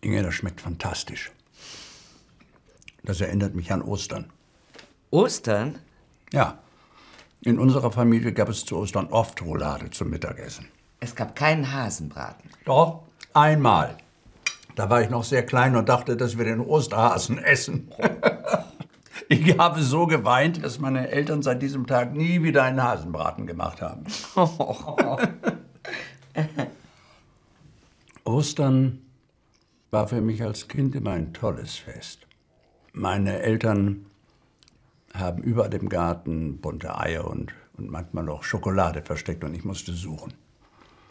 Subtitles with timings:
[0.00, 1.30] Inge, das schmeckt fantastisch.
[3.02, 4.30] Das erinnert mich an Ostern.
[5.10, 5.78] Ostern?
[6.32, 6.58] Ja.
[7.42, 10.68] In unserer Familie gab es zu Ostern oft Roulade zum Mittagessen.
[11.00, 12.50] Es gab keinen Hasenbraten.
[12.66, 13.02] Doch,
[13.32, 13.96] einmal.
[14.76, 17.90] Da war ich noch sehr klein und dachte, dass wir den Osterhasen essen.
[19.32, 23.80] Ich habe so geweint, dass meine Eltern seit diesem Tag nie wieder einen Hasenbraten gemacht
[23.80, 24.04] haben.
[28.24, 28.98] Ostern
[29.90, 32.26] war für mich als Kind immer ein tolles Fest.
[32.92, 34.06] Meine Eltern
[35.14, 39.92] haben überall im Garten bunte Eier und, und manchmal noch Schokolade versteckt und ich musste
[39.92, 40.34] suchen.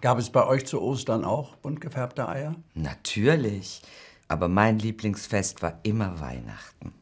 [0.02, 2.56] Gab es bei euch zu Ostern auch bunt gefärbte Eier?
[2.73, 3.82] Natürlich.
[4.30, 6.94] Aber mein Lieblingsfest war immer Weihnachten.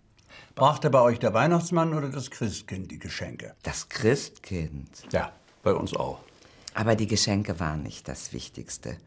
[0.56, 3.54] Brachte bei euch der Weihnachtsmann oder das Christkind die Geschenke?
[3.62, 4.90] Das Christkind.
[5.12, 6.20] Ja, bei uns auch.
[6.74, 8.98] Aber die Geschenke waren nicht das Wichtigste.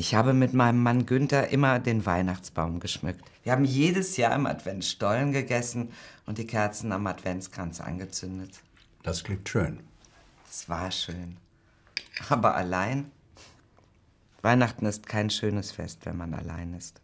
[0.00, 3.22] Ich habe mit meinem Mann Günther immer den Weihnachtsbaum geschmückt.
[3.42, 5.92] Wir haben jedes Jahr im Advent Stollen gegessen
[6.24, 8.62] und die Kerzen am Adventskranz angezündet.
[9.02, 9.80] Das klingt schön.
[10.48, 11.36] Es war schön.
[12.30, 13.10] Aber allein?
[14.40, 17.02] Weihnachten ist kein schönes Fest, wenn man allein ist.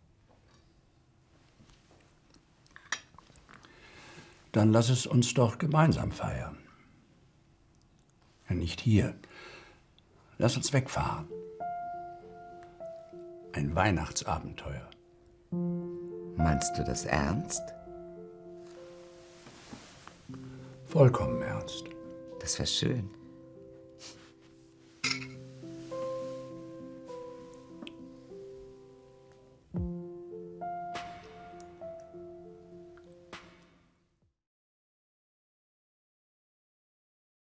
[4.53, 6.57] Dann lass es uns doch gemeinsam feiern.
[8.49, 9.15] Ja, nicht hier.
[10.39, 11.29] Lass uns wegfahren.
[13.57, 14.87] Ein Weihnachtsabenteuer.
[16.37, 17.63] Meinst du das ernst?
[20.85, 21.85] Vollkommen ernst.
[22.39, 23.09] Das wäre schön.